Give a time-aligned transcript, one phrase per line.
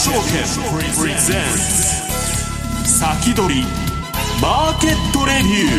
[0.00, 0.18] 証券
[0.98, 1.40] プレゼン
[2.84, 3.64] ツ先取り
[4.40, 5.76] マーケットレビュ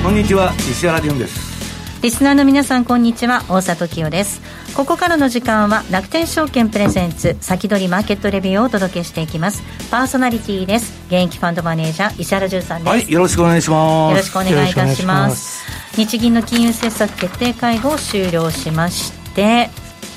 [0.00, 2.00] ーこんにちは石原潤です。
[2.02, 4.40] リスナーの皆さんこんにちは大里清です。
[4.74, 9.62] ここからの時間は楽天証券プレゼンツ先取りマーケットレビューをお届けしていきます。
[9.90, 10.98] パーソナリティです。
[11.08, 12.88] 現役ファンドマネージャー石原潤さんです。
[12.90, 14.12] はいよろしくお願いします。
[14.12, 15.62] よろしくお願いいたします。
[15.94, 19.68] 日銀の金融政策決定会合を終了しまして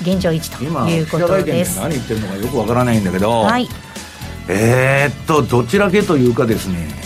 [0.02, 1.78] 現状維持ということです。
[1.78, 3.68] 何言ってるのかよくわからないんだけど、はい、
[4.48, 7.04] えー、っとどちらけというかですね。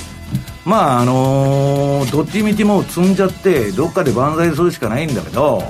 [0.69, 5.63] まああのー、どっちみちも積んじゃってどっかで万歳するしかないんだけど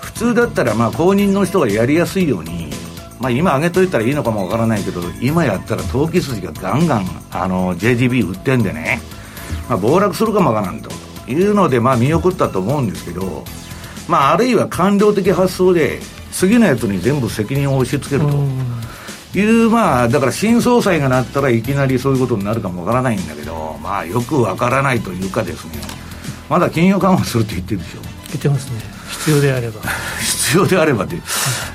[0.00, 2.70] 普通だったらまあ公認の人がやりやすいように
[3.18, 9.00] まあ今上げといたらいいのかもわからないけど今やったら投機筋がガンガンあの JGB 売ってんでね、
[9.68, 10.90] まあ、暴落するかもわからんと
[11.28, 13.44] いうのでまあ見送ったと思うんですけど
[14.08, 15.98] まああるいは官僚的発想で
[16.42, 18.36] 次のやつに全部責任を押し付けると。
[19.38, 25.80] いう、まあ、だから新総裁がなったらいきなりそういうことになるかもわからないんだけど、まあ、よくわからないというかですね、
[26.50, 28.00] まだ金融緩和するって言ってるでしょ。
[28.02, 28.80] 言ってますね。
[29.20, 29.80] 必要であれば。
[30.20, 31.16] 必要であればって。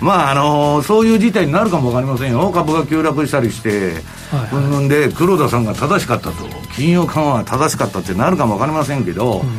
[0.02, 2.52] まあ、あのー、そういう事態になるかもわかりませんよ。
[2.54, 4.04] 株が急落したりして、
[4.52, 9.50] うんうんで、黒田さんが正しかったと、金融緩和は正しかったってなるかもわかりませんけど、うん、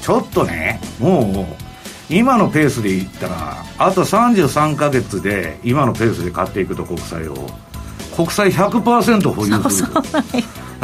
[0.00, 1.63] ちょっとね、もう、
[2.10, 7.34] 今のペースでいったらあと33か月で今のペースで買っていくと国債を。
[8.14, 9.88] 国債100%保有する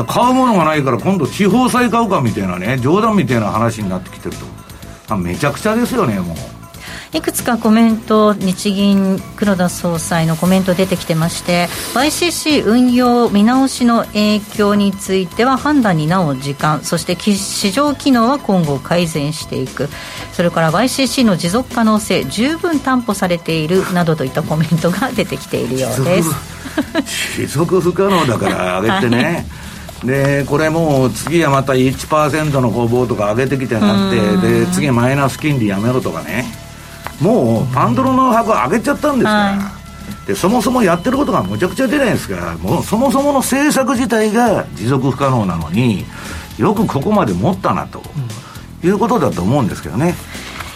[0.05, 5.17] 買うものがないから今度地方債買うかみたいなね冗談みたいな話になってきてると。
[5.17, 6.60] めちゃくちゃですよねもう。
[7.13, 19.89] いくつかコメント、日銀、黒田総裁のコメント出てきてまして、YCC 運用見直しの影響については判断になお時間、そして市場機能は今後改善していく、
[20.33, 26.31] それから YCC の持続可能性、十分担保されているなどといったコメントが出てきているようです。
[27.37, 29.25] 持続不可能だから上げてね。
[29.25, 29.71] はい
[30.05, 36.47] でこれもう次はまた1%の工房とか上げてきてなってで次マイナス金利やめろとかね
[37.21, 39.73] もうパンドロの箱上げちゃったんですから、は
[40.25, 46.05] い、でそもそもやってることがむちゃくちゃ出ないですからもうそもそもの政策自体が持続不可能なのに
[46.59, 48.03] よくここまで持ったなと、
[48.83, 50.15] うん、いうことだと思うんですけどね。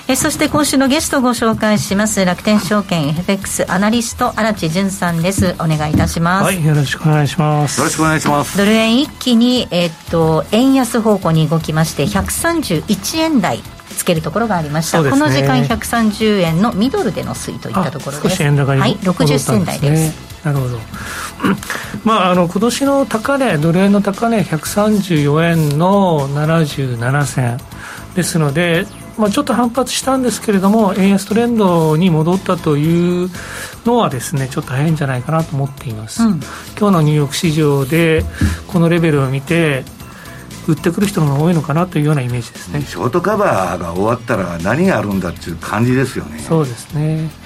[0.07, 5.55] えそして今週のゲストをご紹介します楽天証券 FX アナリスト荒地潤さんです。
[5.55, 6.45] お願いいたします。
[6.45, 7.79] はいよろしくお願いします。
[7.79, 8.59] よろしくお願いします。
[8.59, 13.63] ドル円一気にえっと円安方向に動きまして131円台
[13.95, 18.43] つけるところがありました、ね、この時間130円のミドルでの推移といったところです。
[18.43, 20.79] 円高にはい60銭台です、なるほど、
[22.05, 27.59] まあ、あの今年の高値、ドル円の高値、134円の77銭。
[28.15, 28.87] ですので、
[29.19, 33.31] まあ、ちょっと反発したんですけれども、円安トレンドに戻ったという
[33.85, 36.23] のはですね、ちょっと早いんじゃないかなと思っています。
[36.23, 36.41] うん、
[36.79, 38.25] 今日のニューヨーク市場で、
[38.69, 39.85] このレベルを見て、
[40.67, 42.83] 売ってくる人が多いのかなというようなイメージですね。
[42.83, 46.39] ショートカバーが終わったら何があるんだっていう感じですよね。
[46.39, 47.45] そうですね。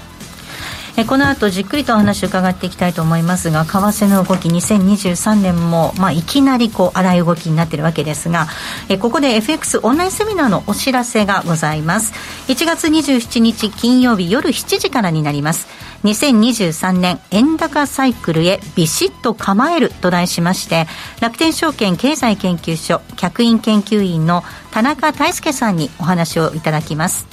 [0.99, 8.49] えこの後じっくりとお話を伺っていきたいと思いますが為替の動き2023年も、まあ、いきなりこう荒い動きになっているわけですが
[8.89, 12.13] えここで FX オンラインセミナーのお知らせがございます。
[12.49, 15.69] 1月27日金曜日夜7時からになります
[16.05, 20.87] 2023年円高サイクルへビシッと構えると題しまして
[21.21, 27.27] 楽天証券経済研究所客員研究員の田中大輔さんにお話をいただきます。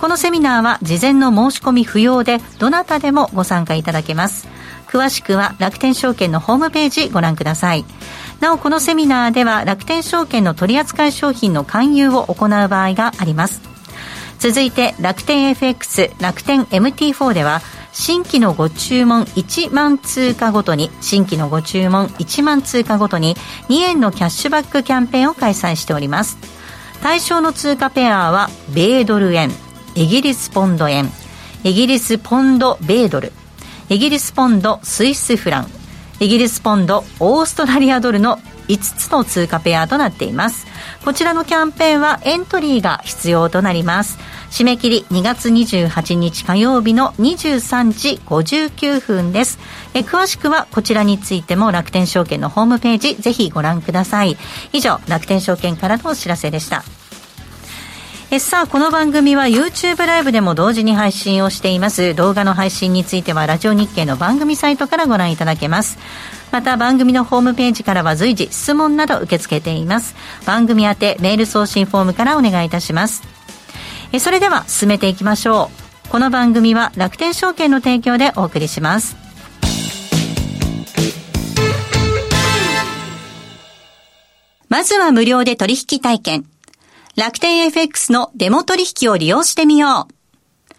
[0.00, 4.46] このセミナーは事前の申し込み不要でどなたでもご参加いただけます。
[4.86, 7.84] 詳しくは楽天証券のホームページご覧ください。
[8.40, 13.60] なおこのセミナーでは楽天証券の取扱い商品の勧誘を行う場合があります。
[14.38, 17.60] 続いて楽天 FX 楽天 MT4 では
[17.92, 23.34] 新規のご注文1万通貨ごとに新規のご注文1万通貨ごとに
[23.68, 26.38] 2円のキャッシュバックキャンペーンを開催しております。
[27.02, 29.50] 対象の通貨ペアは米ドル円
[29.94, 31.10] イギリスポンド円
[31.64, 33.32] イギリスポンド米ドル
[33.88, 35.66] イギリスポンドスイスフラン
[36.20, 38.38] イギリスポンドオーストラリアドルの
[38.68, 40.66] 5つの通貨ペアとなっています。
[41.04, 44.18] こちらのキャンペーンはエントリーが必要となります。
[44.50, 49.58] 締め切り2月28日火曜日の23時59分です。
[49.94, 54.36] え詳しくはこちらについても楽天証券のホームページぜひご覧ください。
[54.72, 56.84] 以上楽天証券からのお知らせでした。
[58.30, 62.14] えさあこの番組は YouTube ライブでも同時に配信をしています。
[62.14, 65.98] 動画の配信についてはラジオ日経の番組サイトからご覧いただけます。
[66.50, 70.14] また番組のホームページからは随時質問など受け付けています。
[70.44, 73.37] 番組宛てメール送信フォームからお願いいたします。
[74.12, 75.70] えそれでは進めていきましょ
[76.06, 79.16] うこの番組は楽天証券の提供でお送りします。
[84.70, 86.46] まずは無料で取引体験。
[87.16, 90.74] 楽天 FX のデモ取引を利用してみよう。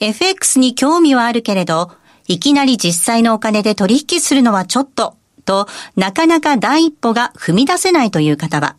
[0.00, 1.92] FX に興味はあるけれど、
[2.26, 5.66] いきなり実際のお金で取引するのはちょっと、と、
[5.96, 8.76] なかなか第一歩が踏み出せないという方は、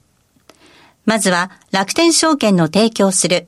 [1.06, 3.48] まずは楽天証券の提供する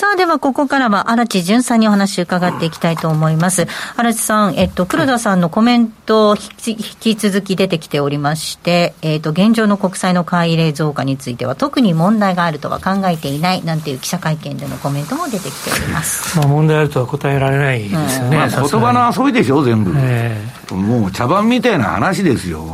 [0.00, 3.66] さあ、ではここからは荒地淳さんにお話を伺っていきたいと思います。
[3.98, 16.38] 荒地さん、えっと、黒田さんのコメント引き続き出てきておりまして、えっと、現状の国債の買い入れ増加については特に問題があるとは考えていないなんていう記者会見でのコメントも出てきております。
[16.38, 18.08] まあ、問題あるとは答えられないですよね。
[18.24, 19.92] うんまあ、言葉の遊びでしょ、全部。
[19.96, 22.64] えー、もう茶番みたいな話ですよ。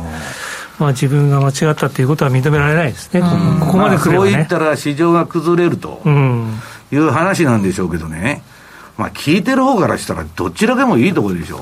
[0.79, 3.19] まあ、自分が間違ったということは認められないですね、
[3.59, 6.01] ここまで来れば、ね、そう言ったら市場が崩れると。
[6.05, 6.57] うん
[6.91, 8.41] いう話なんでしょうけどね、
[8.97, 11.59] まあ、聞いてる方からしたら、どちらでもいいところでしょう。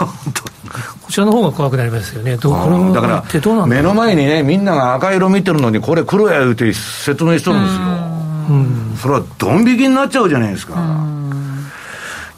[1.02, 7.80] こちらの方が怖くなりますよね、どこだから目の前にね、みんなが赤色見てるのに、これ、黒や言うて説明しとるんですよ、
[8.50, 10.76] うん、それはドン引きになっちゃうじゃないですか。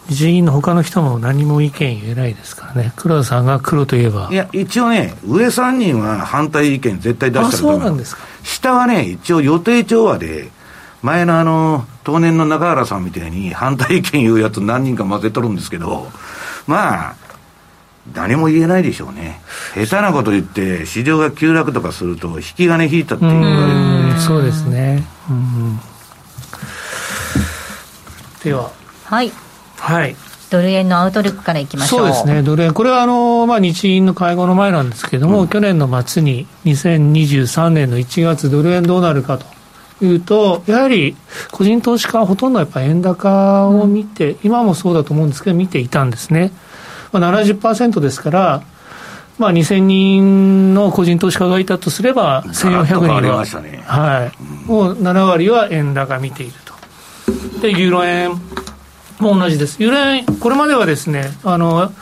[0.09, 4.29] 日銀の他の人も何も意見言えないですからね、黒田さんが黒といえば。
[4.31, 10.51] いや、一応ね、上3人は反対意見絶対出したそうなんですか下はね、一応予定調和で、
[11.03, 16.09] 前のあの、当年の中原さんみたいに反対意見言うやつ何人か混ぜとるんですけど、
[16.67, 17.17] まあ、
[18.15, 19.41] 何も言えないでしょうね。
[19.75, 24.21] 下手なこと言って、市場が急落とかすると、引き金引いたって言われるんで。
[24.21, 25.05] そうですね。
[28.43, 28.71] では。
[29.05, 29.33] はい。
[29.79, 30.17] はい。
[30.51, 39.47] ドル円のアウトルックからいきましょうそうですね、ドル円、これはあの、まあ、日銀の会合の前なんですけれども、うん、去年の末に2023年の1月、ドル円どうなるかと
[40.07, 41.17] いうと、やはり
[41.51, 46.53] 個人投資家はほとんどやっぱ円高を見て、今もそうだと思うんですけど、見ていたんですね。
[47.13, 48.63] まあ、70%ですから、
[49.39, 57.61] まあ、2000人の個人投資家がいたとすれば、1400人は、ね、はい、もう7割は円高見ていると。
[57.61, 58.33] で、ユーロ円
[59.21, 59.83] も同じです。
[59.83, 61.93] ユーロ円、これまではですね、あの、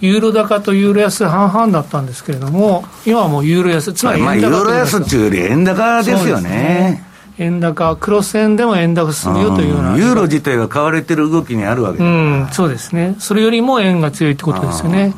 [0.00, 7.07] ユーロ高とユーロ安半々だったんですけれども、今はもうユーロ安、つまり円高、まあ、ユーロ安っていうより円高ですよね。
[7.38, 15.14] 円高、クロス円でも円高進むよというような、ユーロ自体が買われてる動きにあるわけうん、そうですね、それよりも円が強いってことですよね。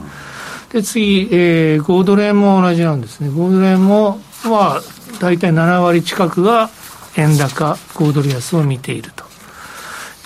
[0.72, 4.80] で、次、えー、5ドル円も同じなんですね、5ドル円も、まあ、
[5.18, 6.70] 大体7割近くが
[7.16, 9.24] 円高、5ドル安を見ていると。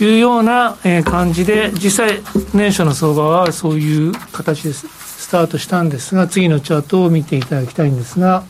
[0.01, 2.21] いうような、えー、感じで、実際、
[2.53, 8.43] 年初の相場はそういう形でスタートしたんですが、次のチャートを見ていただきたいんですが、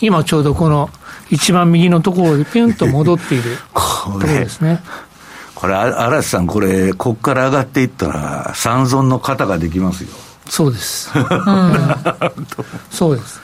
[0.00, 0.88] 今ちょうどこの
[1.30, 3.80] 一番右のところでピュンと戻っている と
[4.12, 4.82] ころですね。
[5.54, 10.10] これ、嵐さん、これ、ここから上がっていったら、三尊の型ができますよ。
[10.48, 11.10] そうです。
[11.18, 11.96] うん、
[12.90, 13.40] そうです。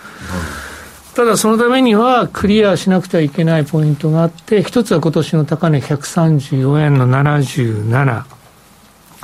[1.15, 8.25] ただそのためにはクリアしなくてはいけないポイントがあって一つは今年の高値134円の77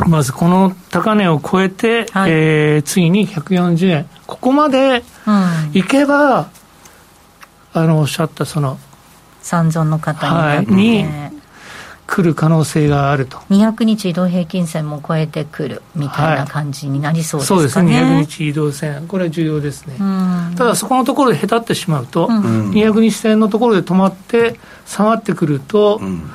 [0.06, 5.02] まずこの高値を超えて、はい、えー、次に140円ここまで
[5.74, 6.48] いけば、
[7.72, 8.78] あのおっしゃったその
[9.42, 11.06] 三尊の方に,、はい、に
[12.10, 13.36] 来る可能性があると。
[13.50, 18.18] 200日移動平均線も超えてくるみたいな感じになりそうですかね、はい、そうですね。
[18.18, 19.06] 200日移動線。
[19.06, 19.94] これは重要ですね。
[20.56, 26.30] ただそこのところでへたってしまうと、うん、200日線のところで止まって下がってくると、うん、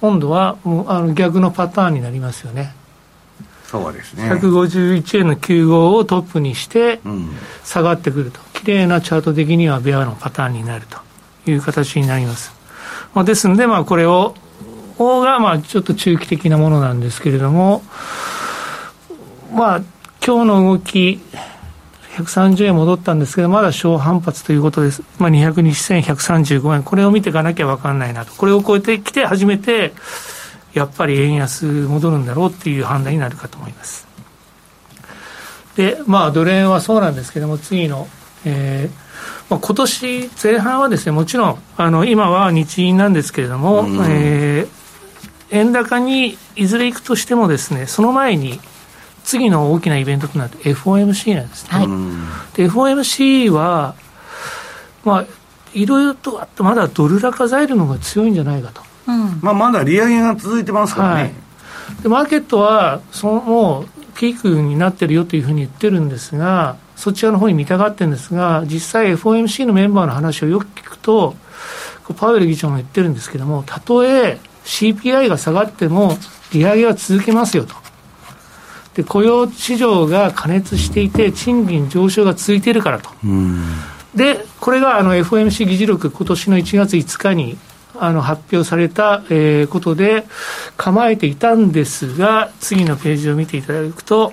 [0.00, 2.72] 今度はもうあの逆のパターンになりますよね。
[3.66, 4.30] そうですね。
[4.30, 7.00] 151円の95をトップにして
[7.64, 10.98] 下がってくると、綺麗なチャート的にはベアのパターンになると
[11.50, 12.52] いう形になります、
[13.14, 14.34] まあ、ですのでまあこれを
[14.96, 17.82] 方がまあちょっと中期的なものなんですけれども、
[19.52, 19.82] まあ、
[20.24, 21.20] 今日の動き、
[22.16, 25.02] 130円戻ったんですけど、まだ小反発ということです。
[25.18, 26.82] まあ、200日線135円。
[26.82, 28.32] これを見ていかなきゃ分かんないなと。
[28.34, 29.92] これを超えてきて初めて、
[30.72, 34.06] やっぱり円安戻るんだろうっていう判断になるかと思います。
[35.76, 38.08] で、まあ、ドル円はそうなんですけども、次の、
[38.46, 44.86] えー、まあ、今年前半はですね、もちろん、あの、今は日銀なんですけれども、うん、えー
[45.50, 48.60] 円高にいずれ行くとしてもですね、その前に、
[49.24, 51.70] 次の大きなイベントとなって FOMC なんですね。
[51.70, 51.86] はい、
[52.56, 53.96] で FOMC は、
[55.04, 55.26] まあ、
[55.74, 58.82] いろいろとあって、まだドル高材料の方が強いんじゃないかと。
[59.08, 61.22] うん、まあ、まだ利上げが続いてますからね。
[61.22, 61.32] はい、
[62.02, 63.86] でマーケットはそのもう
[64.16, 71.36] ピークになってるよというふうに言ってるんですが、そちらの方に見たがってるんですが、実際 FOMC のメンバーの話をよく聞くと、
[72.16, 76.16] パウエル議長も言ってるんですけども、たとえ CPI が下がっても
[76.52, 77.74] 利上げは続けますよと。
[78.94, 83.10] で、雇用市場が過熱していて、賃金上昇が続いているからと。
[84.14, 87.58] で、これがあの FOMC 議事録、今年の1月5日に
[87.98, 90.26] あの発表された、えー、ことで
[90.76, 94.32] 構えていたんですが、次のページを見ていただくと、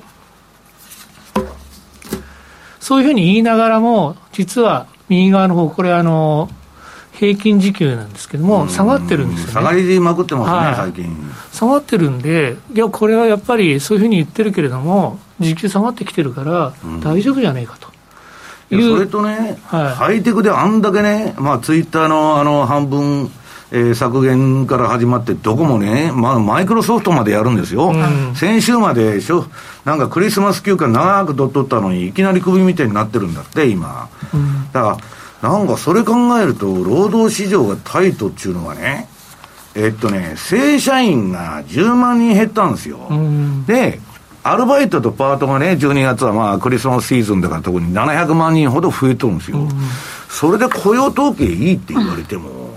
[2.83, 6.49] そういうふうに言いながらも、実は右側の方、これあの、
[7.13, 9.53] 平均時給なんですけども、下がってるんですよね。
[9.53, 11.31] 下がりまくってますね、はい、最近。
[11.53, 17.87] 下がってるんで、いや、これはやっぱりそういうふうに言ってるけれども、時給下がってきてるから、大丈夫じゃねえかと。
[18.71, 23.31] うん、それとね、はい、ハイテクであんだけね、まあ、ツイッターのあの半分、
[23.75, 29.47] えー、削減から始まって、どこもね、まあ、マイクロソフトまでやるんですよ、うん、先週までしょ、
[29.83, 34.09] なんかクリスマス休暇長く取っとったのに、いきなり首みたいになってるんだって、今。
[34.31, 34.97] うん、だか
[35.41, 39.09] らなんかそれ考えると、労働市場がタイトっていうのはね、
[39.73, 42.99] えっとね、正社員が10万人減ったんですよ。
[43.65, 43.99] で、
[44.43, 49.67] アルバイトとパートがね、12月はまあクリスマスシーズンだから特に700万人ほど増えとるんですよ。
[50.29, 52.72] それで雇用統計いいって言われても、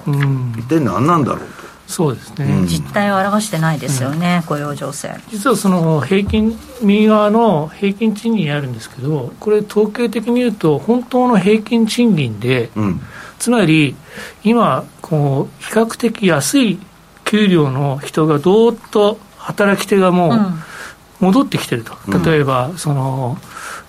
[0.58, 1.66] 一体何なんだろうと。
[1.86, 5.14] そうですね、うん、実態を表してないですよね、うん、雇用情勢。
[5.30, 13.00] 実はその平均右側の平均賃金あるんですけどこれ統計的に言うと本当の平均賃金で、うん、
[13.38, 13.94] つまり
[14.42, 16.80] 今こう比較的安い
[17.24, 21.94] 給料の人がどーっと働き手がもう戻ってきてると、
[22.24, 23.38] 例えばその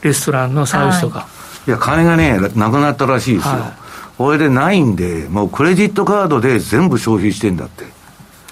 [0.01, 1.27] レストランのサービスとか、は
[1.65, 3.86] い、いや金がねなくなったらしいですよ、はい
[4.17, 7.85] これでないんで、もうクレジットカードで全部消費してんだって、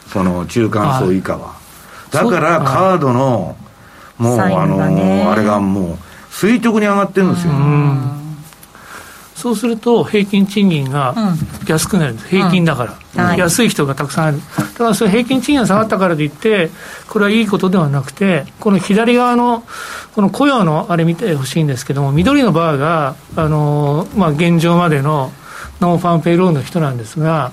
[0.07, 1.55] その中間層以下は。
[2.12, 3.57] だからカードの、
[4.17, 5.98] もう、あの、あれがもう、
[6.31, 7.53] 垂直に上がってるんですよ。
[9.36, 11.13] そうすると平均賃金が
[11.67, 12.13] 安くなる。
[12.13, 16.72] んです、平均だから、うん、安い人がたくさんある、だからそれ平均賃金が下がったからといって、
[17.07, 19.63] これはいいことではなくて、この左側の
[20.15, 25.31] この雇用のあれ見てほしいんですけども、緑のバーが、あのまあ、現状までの
[25.79, 27.51] ノンファームペイロールの人なんですが、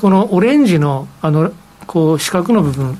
[0.00, 1.52] このオレンジのあの
[1.86, 2.98] こう四角の部分、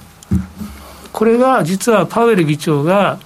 [1.13, 3.19] これが実はパウエル議長が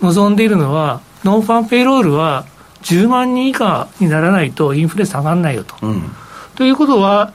[0.00, 2.46] 望んでいるのは、うん、ノンファームペイロールは
[2.82, 5.74] 10万人以下にならないとインフレ下がらないよと。
[5.82, 6.10] うん、
[6.54, 7.32] ということは、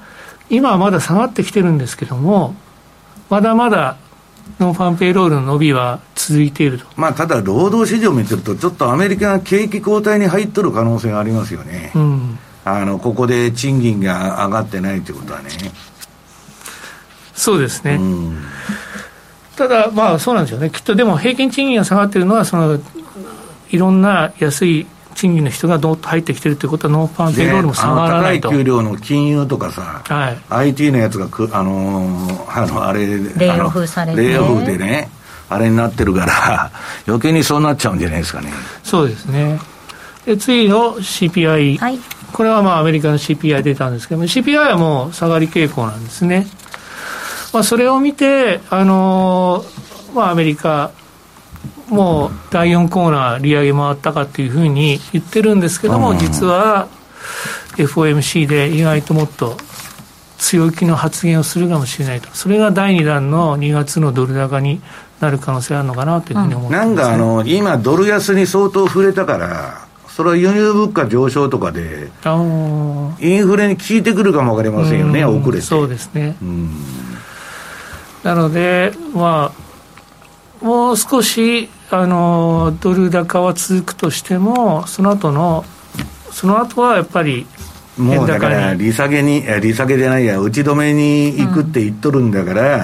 [0.49, 2.55] 今はまだ下がってきてるんですけども、
[3.29, 3.97] まだまだ
[4.59, 6.85] ノンファンペイロールの伸びは続いていると。
[6.95, 11.91] まあ、ただ、労働市場を見てると、ちょっとアメリカが景気後退に入っとる可能性がありますよね。
[11.95, 12.39] うん
[12.77, 15.49] あのここで賃金が上がってないということはね。
[17.33, 17.95] そうですね。
[17.95, 18.37] うん、
[19.55, 20.69] ただ、まあそうなんですよね。
[20.69, 22.79] きっとでも平均賃金が下がっているのは、その
[23.69, 28.49] いろんな安い賃金の人がどっと入ってきてるということは、ノンファームペイロールも下がらないと。
[28.49, 35.09] 高い給料の金融とかさ、はい、IT のやつがく、あのー、 あのあれ、レイオフされて、レイオフでね、
[35.49, 36.71] あれになってるから、
[37.07, 38.53] 余計にそうなっちゃうんじゃないですかね。
[38.83, 39.59] そうですね。
[40.25, 41.99] で次の CPI、はい、
[42.33, 46.47] これはまあアメリカの CPI 出たんですけども、CPI はもう下がり傾向なんですね。
[47.53, 50.91] まあ、それを見て、あのー、まあ、アメリカ、
[51.87, 56.87] もう第4コーナー利上げ回ったかっていうふうに言ってるんですけども、実は
[57.77, 59.57] FOMC で意外ともっと
[60.37, 64.81] 強気の発言をするかもしれないと、それが第2弾の2月のドル高に
[65.19, 69.88] なる可能性あるのかなというふうに思ってます、ね、なんかあの今、ドル安に相当触れたから、
[70.19, 72.09] それは輸入物価上昇とかで、
[73.21, 75.63] インフレに効いてくるかも分かりませんよね、遅れて。
[75.63, 76.35] そうですね。
[78.21, 79.53] なので、ま
[80.61, 85.63] あ、もう少し、あの、ドル高は続くとしても、その後の、
[86.33, 87.47] その後はやっぱり、
[87.97, 92.81] もうだから、利下げに、利下げじゃないや、打ち止めに行くって言っとるんだから、うん、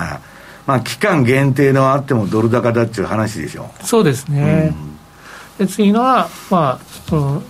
[0.68, 3.72] まあ、期間限定のあってもドル高だっていう話でしょ。
[3.84, 4.74] そうですね。
[4.74, 4.95] うん、
[5.58, 7.44] で次のは、まあ、うん、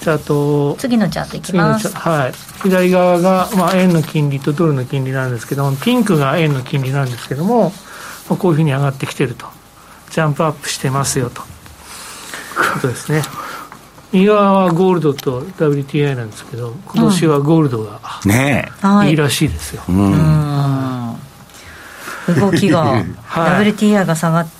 [0.00, 1.88] チャート次のチャートいきます。
[1.94, 2.32] はい。
[2.62, 7.72] 左側が、まあ、円の金利とドルの金利なんですけどもピンクが円の金利なんですけども、
[8.28, 9.46] まあ、こういうふうに上がってきてると。
[10.10, 11.42] ジャンプアップしてますよと。
[11.42, 11.46] こ
[12.80, 13.22] とですね。
[14.12, 18.66] 右側はゴールドと WTI なんですけど今年はゴールドが、ね
[19.06, 21.16] いいらしいですよ、うん、
[22.40, 24.57] 動きが、はい、WTI が下がって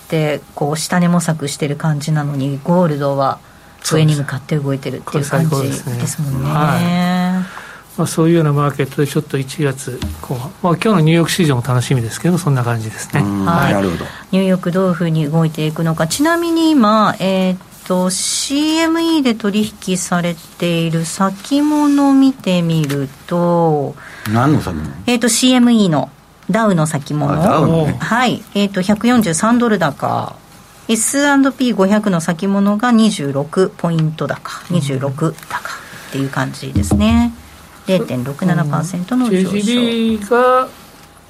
[0.55, 3.39] こう下値模索してる感じなのにゴールドは
[3.83, 5.73] 上に向かって動いてるっていう感じで
[6.07, 7.59] すもんね。
[7.99, 13.23] まあ、そういうようなマーケットでちょっと1月後半、まあ今日のニューヨーク市場も楽しみですけど、そんな感じですね。
[13.23, 14.05] はい、なるほど。
[14.31, 23.97] ニューヨークどういうふうに動いていくのか、ちなみに今、えー、っと CME で取引されている先物を見てみると、
[24.33, 24.93] 何の先物？
[25.09, 26.09] えー、っと CME の
[26.51, 27.35] ダウの先物、
[27.87, 30.37] ね、はい、えー、っと143ドル高。
[30.89, 35.89] S&P500 の先物が26ポイント高、26高。
[36.09, 37.33] っていう感じですね。
[37.87, 39.51] 0.67%の上昇。
[39.51, 40.69] JGB が、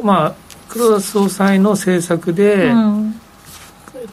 [0.02, 0.34] まあ、
[0.68, 3.20] 黒田総裁の政策で、うん、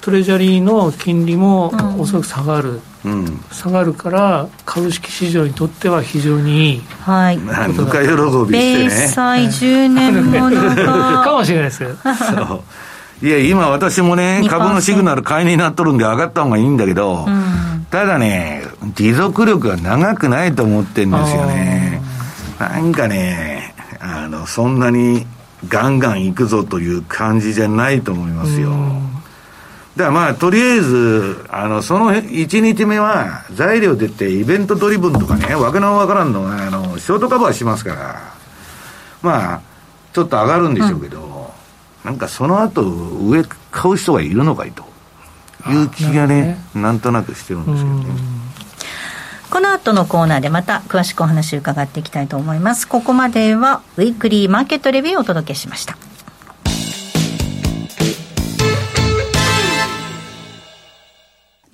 [0.01, 8.83] トレジャリーの金利もおそらく下がる、うん、下がるから株式市場にとっては非常にいい、はい、ぬか喜びしてね。
[8.83, 10.75] 米債10年もの
[11.23, 11.31] か。
[11.37, 11.95] もしれないですけど。
[12.03, 12.63] そ
[13.21, 13.25] う。
[13.25, 22.01] いや、今私もね、株のシグナル買いになっとるんで上がった方がいいんだけど、うん、ただね、持続力が長くないと思ってんですよね。
[22.59, 25.25] なんかね、あの、そんなに
[25.67, 28.71] ガンガン行くぞという感じじゃないと思いますよ。
[29.95, 38.33] だからまあ、とりあえず、あの、その1日目は材料出てイベントドリブンとかね、わけのわからんのあの、ショートカバーしますから、
[39.21, 39.61] まあ、
[40.13, 41.35] ちょっと上がるんでしょうけど、うん
[42.05, 44.83] なんかその後上買う人がいるのかいと
[45.67, 48.05] いう気がね、ね、なんとなくしてるんですけどね。
[49.49, 52.87] この後のコーナーでまた詳しくお話を伺っていきたいと思います。
[52.87, 55.97] ここまではウィークリーマーケットレビューをお届けしました。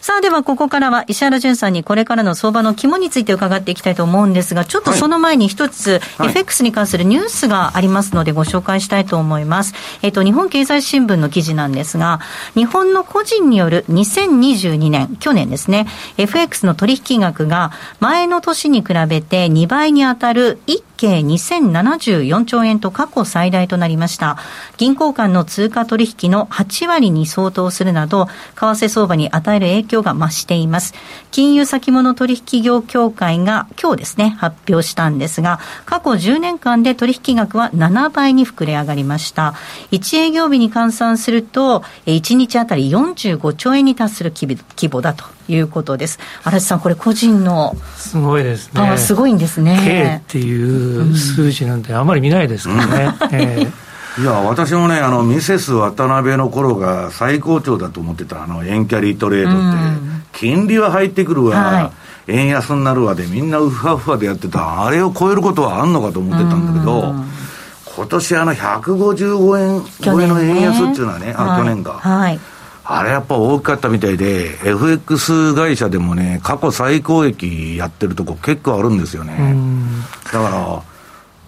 [0.00, 9.74] さあではここからは石原淳さんにこれからの相場の肝について伺っていきたいと思うんですが、ちょっとその前に一つ、はい、FX に関するニュースがありますのでご紹介したいと思います。
[10.02, 12.20] えっ、と、日本経済新聞の記事なんですが、
[12.54, 15.86] 日本の個人による2022年、去年ですね、
[16.16, 24.36] FX の取引額が前の年に比べて2倍に当たる1計2074兆円と過去最大となりました。
[24.76, 30.92] 銀行間の通貨取引の8割に相当するなど、為替相場に与える影響が増しています。
[31.30, 39.54] 金融先物取引業協会が今日ですね、発表したんですが、過去10年間で取引額は7倍に膨れ上がりました。
[39.92, 46.18] 1営業日に換算すると、1日あたり45兆円に達する規模だということです。
[46.44, 48.98] 荒地さん、これ個人のすごいですね。
[48.98, 50.22] すごいんですね。
[50.28, 53.14] K っていう数字なんてあんまり見ないですからね。
[53.20, 53.72] うん、えー
[54.18, 61.92] いや、私もね、あの、ミセス渡辺の頃が最高潮だと思ってた、あの、円キャリートレードって、うん、金利は入ってくるわ、は
[62.28, 67.24] い、円安になるわで、みんなウファファでやってた、あれを超えることはあんのかと思ってたんだけど、うん、
[67.96, 71.92] 今年あの、155円超えの円安っていうのはね、ねあ、去年か。
[71.92, 72.40] はい
[72.92, 79.54] あれやっぱ大きかったみたいで、FX 会社でもね、過去最高益やってるとこ結構あるんですよね。
[80.24, 80.82] だから、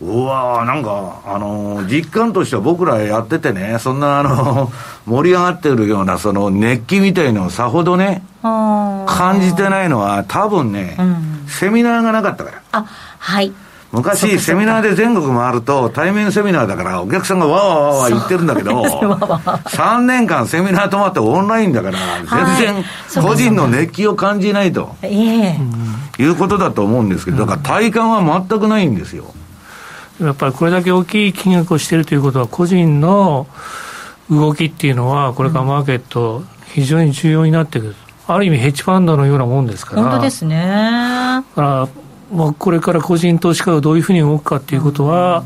[0.01, 4.71] うわなんか、あのー、実感としては僕らやっててね、そんな、あのー、
[5.07, 12.63] 盛り上がってるような、その熱気みたいのをさほどね、感じてないのは、多分ね、うん、セミナーがなかったから。
[12.71, 12.85] あ、
[13.19, 13.53] はい。
[13.93, 18.83] 昔、セミナーで全国回ると、対面セミナーだから、お客さんがわわわわ言ってるんだけど、
[19.69, 21.99] 3年間セミナー泊まってオンラインだから、
[22.57, 22.85] 全然
[23.23, 29.25] 個人の熱気を感じないと、いうことだと思うんですけど、だから体感は全くないんですよ。
[30.23, 33.47] やっぱりこれだけ大きい金額をしているということは、個人の
[34.31, 37.97] 動きっていうのは、これからマーケット、非常に重要になってくる。
[38.27, 40.03] ある意味、ヘッジファンドのようなもんですから。
[40.03, 40.57] 本当ですね。
[40.57, 41.89] だから、
[42.33, 45.45] まあ、これから個人投資家がどういうふうに動くかっていうことは、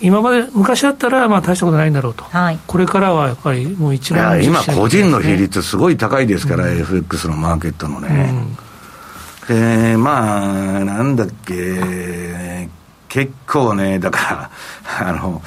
[0.00, 8.32] 今まで、昔だったら、まあ、大したことないんだろうと、はい、これからはやっぱりもう一番、ね、今、個人の比率、すごい高いですから、うん、FX のマーケットのね。
[9.48, 12.68] うん、えー、まあ、なんだっけ、
[13.08, 14.50] 結構ね、だか
[14.98, 15.42] ら、 あの、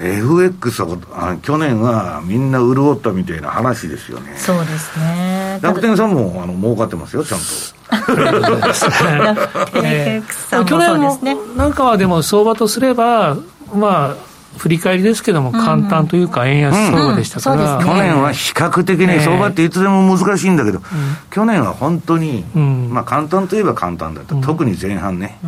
[0.00, 4.34] FX はあ去年はみんな潤ったみたいな話ですよね。
[4.36, 5.60] そうですね。
[5.62, 7.44] 楽天さんもあの儲かってますよ、ちゃんと。
[10.66, 11.18] 去年も
[11.56, 13.36] なんかはでも相場とすれば、
[13.74, 14.14] まあ、
[14.56, 17.86] 振り返りですけども、簡単というか、円安相場でしたから、うんうん。
[17.86, 25.38] ね、去年は比較的に相場っていつでも難しいんだけど、えー、去年は本当に、うん、まあ、簡単といえば簡単だった、特に前半ね。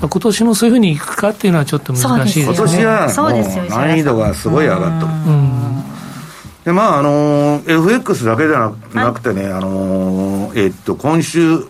[0.00, 2.54] 今年もそういうふうにいくかっていうのはちょっと難しいですね。
[2.56, 5.12] 今年はもう難易度がすごい上がっとる。
[6.64, 11.66] でまああのー、FX だけじゃなくてね、はい、あのー、えー、っと今週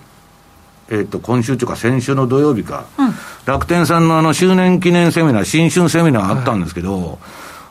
[0.93, 3.15] えー、と今週というか先週の土曜日か、うん、
[3.47, 7.19] 楽天さんのあの周年記念セミナー、新春セミナーあったんですけど、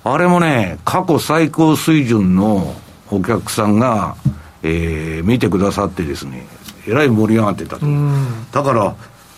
[0.04, 2.74] はい、あれもね、過去最高水準の
[3.12, 4.16] お客さんが、
[4.64, 6.48] えー、見てくださってですね、
[6.88, 7.86] えらい盛り上がってたと。
[8.52, 8.96] だから、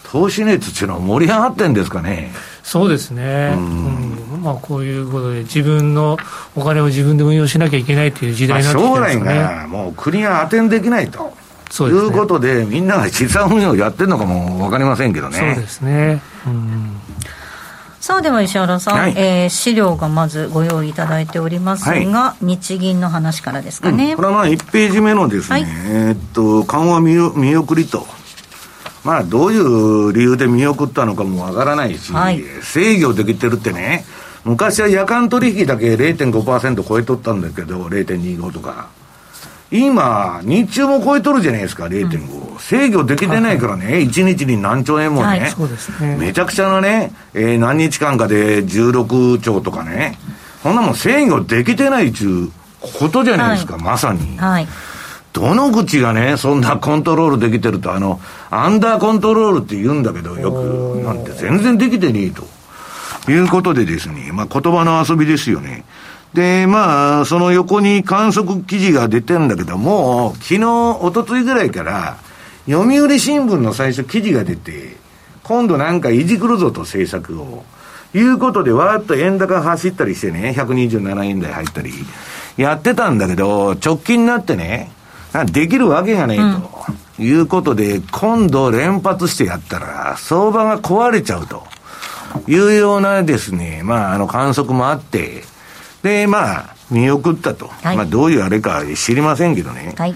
[0.09, 2.31] 投資熱っていうのは盛り上がってんですかね。
[2.61, 6.17] そうですね、うん、まあ、こういうことで、自分の
[6.55, 11.42] お金を自分で運用しなきゃいけないという時代になってきてますね、将来がもう国が当てんできないと。
[11.77, 15.37] と、ね、いうことで、みんなが資産運用やってるのかも分かりませんけどね。
[15.37, 16.21] そうですね。
[16.45, 17.01] うん。
[18.03, 28.05] さあでは石原さん、はい、えー、資料がまずご用意いただいておりますが、はい、日銀の話からですかね、うん、これはまあ1ページ目のですね、はい、えー、っと緩和見見送りと。
[29.05, 32.13] まあどういう理由で見送ったのかもわからないし、
[32.61, 34.05] 制御できてるってね
[34.43, 38.89] 昔は夜間取引だけ0.5%超えとったんだけど0.25とか
[39.73, 46.15] 今、日中も超えとるじゃないですか、0.5、うん、制御できてないからね、はい、1日に何兆円もね、はいね。
[46.19, 50.19] めちゃくちゃなね、えー、何日間かで16兆とかね、
[50.61, 52.51] そんなもん制御できてないっちゅう
[52.99, 54.37] ことじゃないですか、はい、まさに。
[54.37, 54.67] はい。
[55.33, 62.47] どの口がね、そんなコントロールできてると、あの、アンダーコントロールって言うんだけど、よく、なんて全然できてねえと。
[63.31, 65.85] いうことでですね、まあ言葉の遊びですよね。
[66.33, 72.17] で、まあ、その横に観測記事が出てんだけども、昨日、一昨日ぐらいから、
[72.65, 74.95] 読売新聞の最初記事が出て、
[75.43, 77.63] 今度なんかいじくるぞと政策を。
[78.15, 81.91] いうことで、わーっと円高走ったりしてね、127円台入ったり、
[82.57, 84.91] やってたんだけど、直近になってね、
[85.51, 86.43] できるわけがないと。
[87.19, 91.63] うん、いうことで、今度連発してやったら、相場が壊れちゃうと。
[92.47, 95.43] いうようなですね、まあ、あの観測もあって、
[96.03, 97.67] で、まあ、見送ったと。
[97.67, 99.95] はい、まあ、どういうあれか知りませんけどね。
[99.97, 100.15] はい。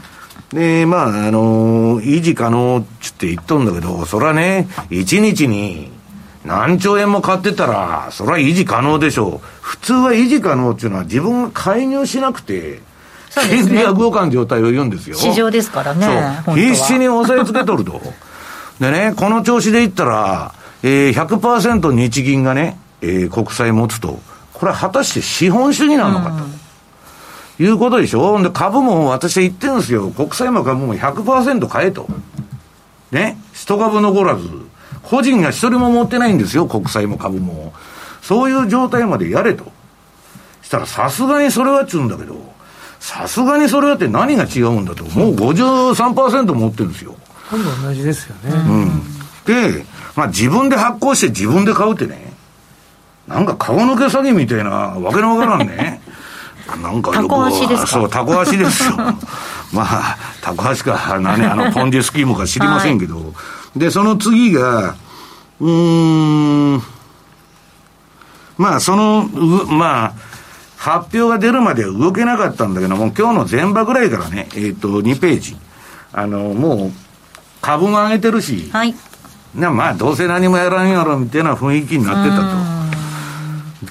[0.53, 5.91] で、まあ、あのー、維持可能って言っとんだけど、それはね、1日に
[6.45, 9.47] 何兆円も買ってたら、それは維持可能でしょう。
[9.61, 12.79] 普通は維持可能っていうのは自分が介入しなくて、
[13.31, 15.17] 金利が動かん状態を言うんですよ。
[15.17, 16.41] 市場ですからね。
[16.55, 18.01] 必死に押さえつけとると。
[18.79, 24.19] でね、この調子でいったら、えー、100%日銀がね、えー、国債持つと、
[24.57, 27.63] これは果たして資本主義なのかと。
[27.63, 28.41] いうことでしょ？
[28.41, 30.09] で、株も私は言ってるんですよ。
[30.09, 32.07] 国債も株も100%買えと。
[33.11, 33.37] ね？
[33.53, 34.49] 一株残らず。
[35.03, 36.65] 個人が一人も持ってないんですよ。
[36.65, 37.73] 国債も株も。
[38.21, 39.71] そういう状態までやれと。
[40.61, 42.35] したらさすがにそれはっちゅうんだけど、
[42.99, 45.03] さすがにそれはって何が違うんだと。
[45.05, 47.15] もう53%持ってるんですよ。
[47.49, 48.51] ほぼ同じですよね。
[48.51, 49.03] うん。
[49.45, 52.26] で、まあ自分で発行して自分で買うってね。
[53.27, 56.01] なんか顔抜け詐欺みたいな、わけのわからんね。
[56.81, 57.87] なんかタコ足ですか？
[57.87, 58.95] そう、タコ足ですよ。
[59.73, 63.15] まあ、タコ足か、何、あの、ポンジスキームか知りませんけど。
[63.15, 63.21] は
[63.75, 64.95] い、で、その次が、
[65.59, 66.81] うん、
[68.57, 69.29] まあ、その、
[69.67, 70.13] まあ、
[70.77, 75.57] 発表が出るまで動けなかったんだけども、今日の前場ぐらいからね、えっ、ー、と、2ページ。
[76.13, 76.91] あの、もう、
[77.61, 78.95] 株も上げてるし、はい。
[79.55, 82.76] まあ、どうせ何もやらんやろ、みたいな雰囲気になってたと。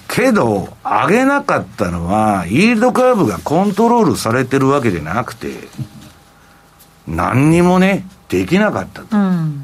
[0.08, 5.48] けど、上げなかったのは、イールドカーブがコントロールされてるわけじゃなくて、
[7.06, 9.16] 何にもね、できなかったと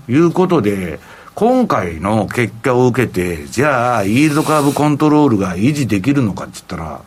[0.08, 0.98] いうことで、うん、
[1.34, 7.00] 今回の結果を受けて、じゃあ、イールドカーブコントロールが維持できるのかって言ったら、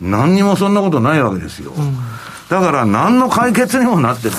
[0.00, 1.72] 何にもそんなことないわけですよ。
[1.76, 1.96] うん、
[2.48, 4.38] だから、何の解決にもなってない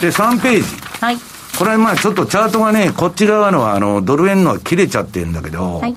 [0.00, 0.64] で、3ページ。
[1.00, 1.18] はい。
[1.56, 5.96] これはまあちょっとチャートがね、こっち側のあの、ドル円のは切れちゃってるんだけど、はい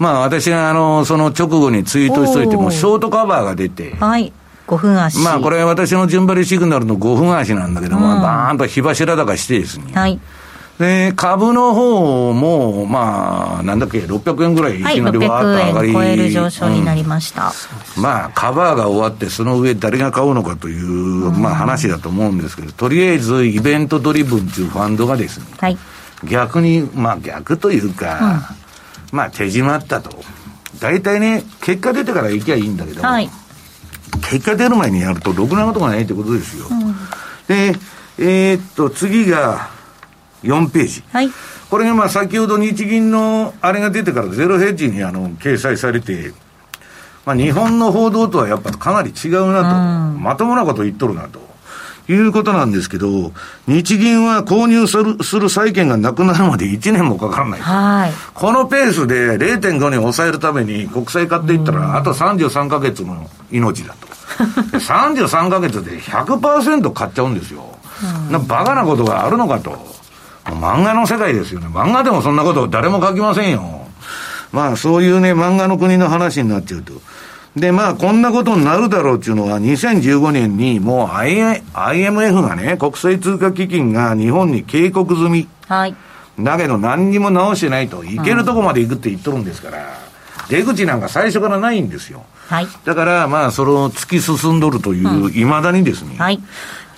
[0.00, 4.32] まあ私があの、その直後にツイートしといても、ショートカバーが出て、はい。
[4.66, 5.18] 5分足。
[5.18, 9.92] まあこれ私の順張りシグナルの5分足なんだけども、うん、バーンと火柱高してですね。
[9.94, 10.18] はい。
[10.78, 17.52] で、株の方も、まあ、なんだっけ、600円ぐらいいきなりわーっと上がり、はい、超える上昇になりました。
[17.98, 20.88] うん、まあ、カバーが終わって、その上誰が買うのかという、
[21.32, 25.76] まあ話だと思うんですけど、とりあえずイベントドリブンというファンドがですね、はい、
[26.24, 28.59] 逆に、まあ逆というか、うん、
[29.12, 30.10] まあ手締まったと。
[30.80, 33.28] 大体ね、結果出てから行きゃいいんだけど、はい、
[34.30, 36.66] 結果出る前にやると、ろくなことがないってことですよ。
[36.70, 36.94] うん、
[37.46, 37.74] で、
[38.18, 39.68] えー、っと、次が、
[40.42, 41.04] 4ページ。
[41.12, 41.30] はい。
[41.70, 46.32] これがまあ先ほど日銀のあれが出てからゼロヘッジにあの掲載されて、
[47.24, 51.49] まあ日本の報道とはやっぱかなり違うなと、うん、まともなこと言っとるなと。
[52.10, 53.32] いうことなんですけど、
[53.66, 57.60] 日銀は購入するする債券がなくなるまで1年もかからない。
[57.60, 58.12] はい。
[58.34, 64.08] このペースで0.5に抑えるために国債買っていったら、あと33ヶ月の命だと。
[64.78, 67.64] 33ヶ月で100%買っちゃうんですよ。
[68.30, 69.78] なバカなことがあるのかと。
[70.44, 71.66] 漫画の世界ですよね。
[71.68, 73.86] 漫画でもそんなこと誰も書きませんよ。
[74.52, 76.94] まあそういうね、漫画の国の話になっちゃうと。
[77.56, 85.48] で、まあこんなことになるだろうっていうのは2015年にもう IMF がね、国際通貨基金が日本に警告済み。
[85.66, 85.94] はい。
[86.38, 88.04] だけど何にも直してないと。
[88.04, 90.10] 行けるとこまで行くって言っとるんですから。
[90.48, 92.24] 出口なんか最初からないんですよ。
[92.48, 92.66] はい。
[92.84, 96.16] だから、まあ、その突き進んどるという、い、う、ま、ん、だにですね。
[96.18, 96.40] はい。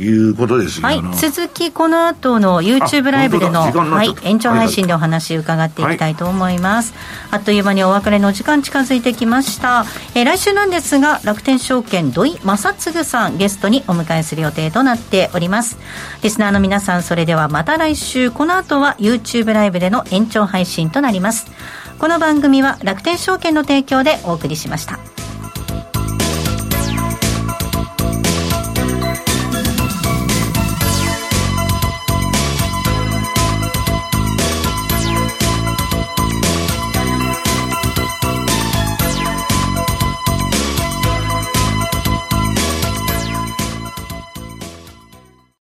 [0.02, 9.84] いうことですよ、はい、続きこの後の YouTube ライブでの、はい、延長配信でお話伺っていきたいと思います、はい、あっという間にお別れの時間近づいてきました、
[10.14, 15.78] えー、来週なんですが楽天証券土井正嗣さんゲストにお迎えする予定となっております。
[16.22, 18.30] リスナーの皆さんそれではまた来週。
[18.30, 21.50] この後は YouTube ライブでの延長配信となります。
[22.02, 25.21] この番組は楽天証券の提供でお送りしました